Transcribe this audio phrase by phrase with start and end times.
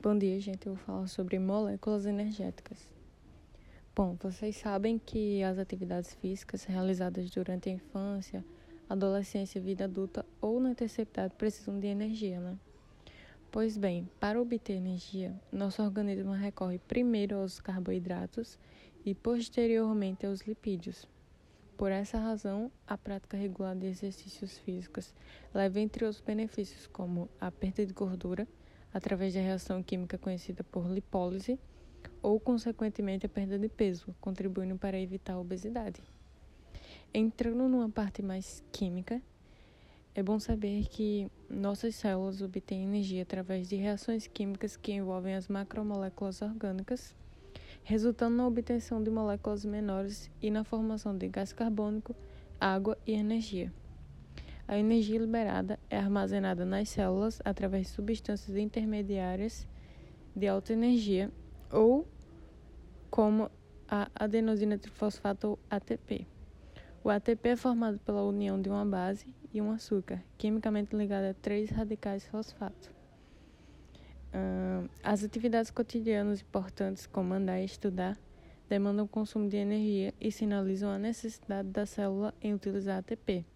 [0.00, 0.64] Bom dia, gente.
[0.64, 2.88] Eu vou falar sobre moléculas energéticas.
[3.96, 8.44] Bom, vocês sabem que as atividades físicas realizadas durante a infância,
[8.88, 12.56] adolescência vida adulta ou na terceira idade precisam de energia, né?
[13.50, 18.56] Pois bem, para obter energia, nosso organismo recorre primeiro aos carboidratos
[19.04, 21.08] e posteriormente aos lipídios.
[21.76, 25.12] Por essa razão, a prática regular de exercícios físicos
[25.52, 28.46] leva entre outros benefícios como a perda de gordura,
[28.92, 31.58] através da reação química conhecida por lipólise,
[32.22, 36.02] ou, consequentemente, a perda de peso, contribuindo para evitar a obesidade.
[37.12, 39.22] Entrando numa parte mais química,
[40.14, 45.48] é bom saber que nossas células obtêm energia através de reações químicas que envolvem as
[45.48, 47.14] macromoléculas orgânicas,
[47.84, 52.16] resultando na obtenção de moléculas menores e na formação de gás carbônico,
[52.60, 53.72] água e energia.
[54.68, 59.66] A energia liberada é armazenada nas células através de substâncias intermediárias
[60.36, 61.32] de alta energia
[61.72, 62.06] ou
[63.08, 63.50] como
[63.88, 66.26] a adenosina trifosfato ATP.
[67.02, 71.32] O ATP é formado pela união de uma base e um açúcar, quimicamente ligado a
[71.32, 72.92] três radicais fosfato.
[75.02, 78.18] As atividades cotidianas importantes, como andar e estudar,
[78.68, 83.46] demandam consumo de energia e sinalizam a necessidade da célula em utilizar ATP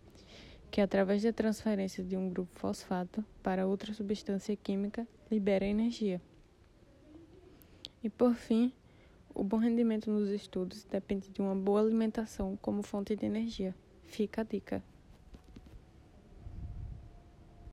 [0.73, 6.19] que através da transferência de um grupo fosfato para outra substância química libera energia.
[8.03, 8.73] E por fim,
[9.35, 13.75] o bom rendimento nos estudos depende de uma boa alimentação como fonte de energia.
[14.05, 14.83] Fica a dica.